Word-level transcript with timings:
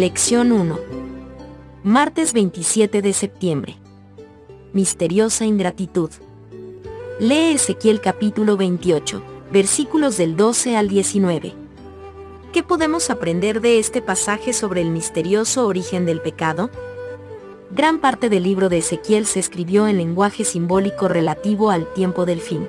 Lección 0.00 0.50
1. 0.50 0.78
Martes 1.84 2.32
27 2.32 3.02
de 3.02 3.12
septiembre. 3.12 3.76
Misteriosa 4.72 5.44
ingratitud. 5.44 6.08
Lee 7.18 7.52
Ezequiel 7.52 8.00
capítulo 8.00 8.56
28, 8.56 9.22
versículos 9.52 10.16
del 10.16 10.38
12 10.38 10.78
al 10.78 10.88
19. 10.88 11.52
¿Qué 12.50 12.62
podemos 12.62 13.10
aprender 13.10 13.60
de 13.60 13.78
este 13.78 14.00
pasaje 14.00 14.54
sobre 14.54 14.80
el 14.80 14.88
misterioso 14.88 15.66
origen 15.66 16.06
del 16.06 16.22
pecado? 16.22 16.70
Gran 17.70 17.98
parte 18.00 18.30
del 18.30 18.44
libro 18.44 18.70
de 18.70 18.78
Ezequiel 18.78 19.26
se 19.26 19.38
escribió 19.38 19.86
en 19.86 19.98
lenguaje 19.98 20.44
simbólico 20.44 21.08
relativo 21.08 21.70
al 21.70 21.92
tiempo 21.92 22.24
del 22.24 22.40
fin. 22.40 22.66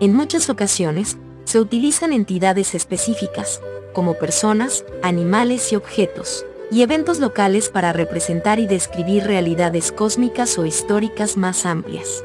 En 0.00 0.14
muchas 0.14 0.48
ocasiones, 0.48 1.18
se 1.44 1.60
utilizan 1.60 2.14
entidades 2.14 2.74
específicas, 2.74 3.60
como 3.92 4.14
personas, 4.14 4.84
animales 5.02 5.72
y 5.72 5.76
objetos, 5.76 6.44
y 6.70 6.82
eventos 6.82 7.20
locales 7.20 7.68
para 7.68 7.92
representar 7.92 8.58
y 8.58 8.66
describir 8.66 9.24
realidades 9.24 9.92
cósmicas 9.92 10.58
o 10.58 10.64
históricas 10.64 11.36
más 11.36 11.66
amplias. 11.66 12.24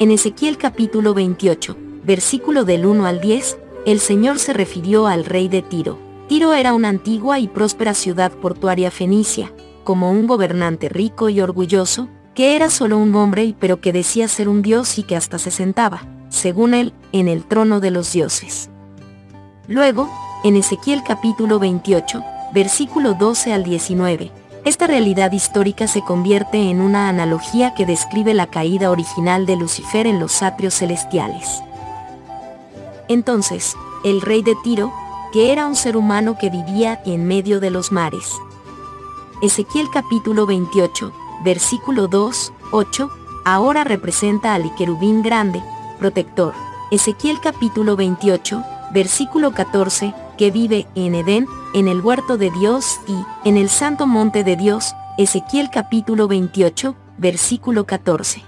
En 0.00 0.10
Ezequiel 0.10 0.58
capítulo 0.58 1.14
28, 1.14 1.76
versículo 2.04 2.64
del 2.64 2.86
1 2.86 3.06
al 3.06 3.20
10, 3.20 3.58
el 3.86 4.00
Señor 4.00 4.38
se 4.38 4.52
refirió 4.52 5.06
al 5.06 5.24
rey 5.24 5.48
de 5.48 5.62
Tiro. 5.62 5.98
Tiro 6.28 6.52
era 6.52 6.74
una 6.74 6.90
antigua 6.90 7.38
y 7.38 7.48
próspera 7.48 7.94
ciudad 7.94 8.30
portuaria 8.32 8.90
fenicia, 8.90 9.50
como 9.82 10.10
un 10.10 10.26
gobernante 10.26 10.90
rico 10.90 11.30
y 11.30 11.40
orgulloso, 11.40 12.08
que 12.34 12.54
era 12.54 12.70
solo 12.70 12.98
un 12.98 13.14
hombre 13.16 13.54
pero 13.58 13.80
que 13.80 13.92
decía 13.92 14.28
ser 14.28 14.48
un 14.48 14.62
dios 14.62 14.98
y 14.98 15.02
que 15.02 15.16
hasta 15.16 15.38
se 15.38 15.50
sentaba, 15.50 16.02
según 16.28 16.74
él, 16.74 16.92
en 17.12 17.26
el 17.26 17.44
trono 17.44 17.80
de 17.80 17.90
los 17.90 18.12
dioses. 18.12 18.70
Luego, 19.68 20.08
en 20.44 20.56
Ezequiel 20.56 21.02
capítulo 21.02 21.58
28, 21.58 22.24
versículo 22.54 23.12
12 23.12 23.52
al 23.52 23.64
19, 23.64 24.32
esta 24.64 24.86
realidad 24.86 25.30
histórica 25.32 25.86
se 25.86 26.00
convierte 26.00 26.70
en 26.70 26.80
una 26.80 27.10
analogía 27.10 27.74
que 27.74 27.84
describe 27.84 28.32
la 28.32 28.46
caída 28.46 28.90
original 28.90 29.44
de 29.44 29.56
Lucifer 29.56 30.06
en 30.06 30.20
los 30.20 30.42
atrios 30.42 30.72
celestiales. 30.72 31.62
Entonces, 33.08 33.76
el 34.04 34.22
rey 34.22 34.42
de 34.42 34.56
Tiro, 34.64 34.90
que 35.34 35.52
era 35.52 35.66
un 35.66 35.76
ser 35.76 35.98
humano 35.98 36.38
que 36.38 36.48
vivía 36.48 37.02
en 37.04 37.26
medio 37.26 37.60
de 37.60 37.68
los 37.68 37.92
mares. 37.92 38.32
Ezequiel 39.42 39.88
capítulo 39.92 40.46
28, 40.46 41.12
versículo 41.44 42.08
2, 42.08 42.54
8, 42.72 43.10
ahora 43.44 43.84
representa 43.84 44.54
al 44.54 44.74
querubín 44.76 45.22
grande, 45.22 45.62
protector. 45.98 46.54
Ezequiel 46.90 47.38
capítulo 47.42 47.96
28, 47.96 48.64
versículo 48.92 49.52
14, 49.52 50.14
que 50.36 50.50
vive 50.50 50.86
en 50.94 51.14
Edén, 51.14 51.46
en 51.74 51.88
el 51.88 52.00
huerto 52.00 52.38
de 52.38 52.50
Dios 52.50 53.00
y 53.06 53.48
en 53.48 53.56
el 53.56 53.68
santo 53.68 54.06
monte 54.06 54.44
de 54.44 54.56
Dios, 54.56 54.94
Ezequiel 55.18 55.70
capítulo 55.70 56.28
28, 56.28 56.94
versículo 57.18 57.84
14. 57.84 58.42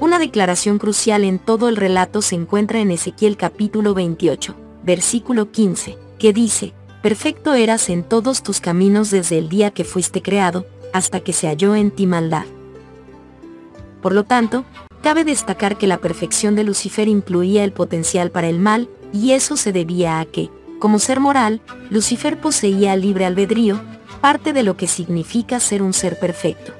Una 0.00 0.18
declaración 0.18 0.78
crucial 0.78 1.24
en 1.24 1.38
todo 1.38 1.68
el 1.68 1.76
relato 1.76 2.22
se 2.22 2.34
encuentra 2.34 2.80
en 2.80 2.90
Ezequiel 2.90 3.36
capítulo 3.36 3.94
28, 3.94 4.54
versículo 4.82 5.50
15, 5.50 5.96
que 6.18 6.32
dice, 6.32 6.74
Perfecto 7.02 7.54
eras 7.54 7.88
en 7.88 8.02
todos 8.02 8.42
tus 8.42 8.60
caminos 8.60 9.10
desde 9.10 9.38
el 9.38 9.48
día 9.48 9.70
que 9.70 9.84
fuiste 9.84 10.22
creado, 10.22 10.66
hasta 10.92 11.20
que 11.20 11.32
se 11.32 11.46
halló 11.46 11.76
en 11.76 11.90
ti 11.90 12.06
maldad. 12.06 12.44
Por 14.02 14.12
lo 14.12 14.24
tanto, 14.24 14.64
cabe 15.02 15.24
destacar 15.24 15.78
que 15.78 15.86
la 15.86 15.98
perfección 15.98 16.56
de 16.56 16.64
Lucifer 16.64 17.06
incluía 17.06 17.64
el 17.64 17.72
potencial 17.72 18.30
para 18.30 18.48
el 18.48 18.58
mal, 18.58 18.88
y 19.12 19.32
eso 19.32 19.56
se 19.56 19.72
debía 19.72 20.20
a 20.20 20.24
que, 20.24 20.50
como 20.78 20.98
ser 20.98 21.20
moral, 21.20 21.60
Lucifer 21.90 22.38
poseía 22.40 22.96
libre 22.96 23.24
albedrío, 23.24 23.80
parte 24.20 24.52
de 24.52 24.62
lo 24.62 24.76
que 24.76 24.86
significa 24.86 25.60
ser 25.60 25.82
un 25.82 25.92
ser 25.92 26.18
perfecto. 26.18 26.72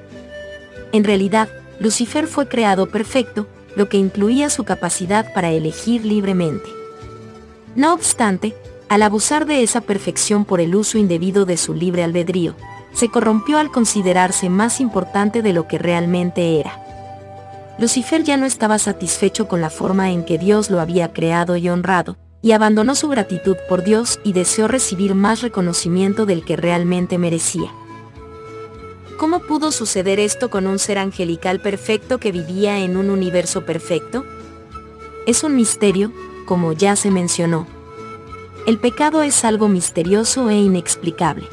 En 0.93 1.05
realidad, 1.05 1.49
Lucifer 1.81 2.27
fue 2.27 2.49
creado 2.49 2.89
perfecto, 2.89 3.47
lo 3.75 3.89
que 3.89 3.99
incluía 3.99 4.49
su 4.51 4.65
capacidad 4.65 5.33
para 5.35 5.51
elegir 5.51 6.05
libremente. 6.05 6.69
No 7.75 7.93
obstante, 7.93 8.55
al 8.89 9.03
abusar 9.03 9.47
de 9.47 9.63
esa 9.63 9.81
perfección 9.81 10.45
por 10.45 10.61
el 10.61 10.75
uso 10.75 10.97
indebido 10.97 11.45
de 11.45 11.57
su 11.57 11.75
libre 11.75 12.05
albedrío, 12.05 12.55
se 12.93 13.11
corrompió 13.11 13.59
al 13.59 13.71
considerarse 13.71 14.49
más 14.49 14.81
importante 14.81 15.43
de 15.43 15.53
lo 15.53 15.69
que 15.69 15.79
realmente 15.79 16.59
era. 16.61 16.86
Lucifer 17.79 18.23
ya 18.23 18.37
no 18.37 18.47
estaba 18.47 18.79
satisfecho 18.79 19.49
con 19.49 19.61
la 19.61 19.71
forma 19.71 20.11
en 20.11 20.25
que 20.25 20.39
Dios 20.39 20.71
lo 20.71 20.81
había 20.81 21.13
creado 21.13 21.57
y 21.57 21.69
honrado, 21.69 22.17
y 22.41 22.53
abandonó 22.53 22.95
su 22.95 23.09
gratitud 23.09 23.57
por 23.69 23.85
Dios 23.85 24.19
y 24.25 24.33
deseó 24.33 24.67
recibir 24.67 25.15
más 25.15 25.43
reconocimiento 25.43 26.25
del 26.25 26.45
que 26.45 26.57
realmente 26.57 27.19
merecía. 27.19 27.71
¿Cómo 29.19 29.41
pudo 29.41 29.73
suceder 29.73 30.21
esto 30.21 30.51
con 30.51 30.67
un 30.67 30.79
ser 30.79 30.99
angelical 30.99 31.61
perfecto 31.61 32.19
que 32.19 32.33
vivía 32.33 32.79
en 32.79 32.97
un 32.97 33.11
universo 33.11 33.65
perfecto? 33.65 34.25
Es 35.27 35.43
un 35.43 35.57
misterio, 35.57 36.13
como 36.47 36.73
ya 36.73 36.97
se 36.97 37.11
mencionó. 37.11 37.67
El 38.67 38.79
pecado 38.79 39.23
es 39.23 39.45
algo 39.45 39.69
misterioso 39.69 40.51
e 40.51 40.57
inexplicable. 40.57 41.47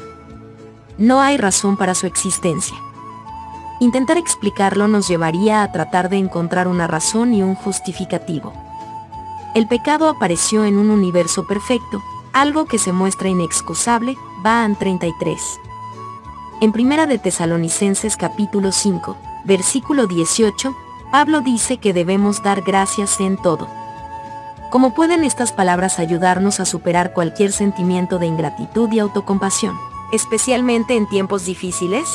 No 0.96 1.20
hay 1.20 1.36
razón 1.36 1.76
para 1.76 1.94
su 1.94 2.06
existencia. 2.06 2.76
Intentar 3.80 4.16
explicarlo 4.16 4.88
nos 4.88 5.08
llevaría 5.08 5.62
a 5.62 5.72
tratar 5.72 6.08
de 6.08 6.16
encontrar 6.16 6.68
una 6.68 6.86
razón 6.86 7.34
y 7.34 7.42
un 7.42 7.54
justificativo. 7.54 8.52
El 9.54 9.66
pecado 9.66 10.08
apareció 10.08 10.64
en 10.64 10.78
un 10.78 10.90
universo 10.90 11.46
perfecto, 11.46 12.02
algo 12.32 12.66
que 12.66 12.78
se 12.78 12.92
muestra 12.92 13.28
inexcusable, 13.28 14.16
Van 14.42 14.76
33. 14.76 15.60
En 16.60 16.72
Primera 16.72 17.06
de 17.06 17.18
Tesalonicenses 17.18 18.16
capítulo 18.16 18.72
5, 18.72 19.16
versículo 19.44 20.06
18, 20.06 20.74
Pablo 21.10 21.40
dice 21.40 21.78
que 21.78 21.92
debemos 21.92 22.42
dar 22.42 22.62
gracias 22.62 23.20
en 23.20 23.36
todo. 23.36 23.68
¿Cómo 24.70 24.94
pueden 24.94 25.22
estas 25.22 25.52
palabras 25.52 25.98
ayudarnos 26.00 26.58
a 26.58 26.64
superar 26.64 27.12
cualquier 27.12 27.52
sentimiento 27.52 28.18
de 28.18 28.26
ingratitud 28.26 28.90
y 28.92 28.98
autocompasión, 28.98 29.76
especialmente 30.12 30.96
en 30.96 31.08
tiempos 31.08 31.44
difíciles? 31.44 32.08